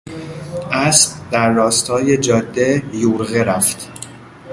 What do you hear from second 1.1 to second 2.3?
در راستای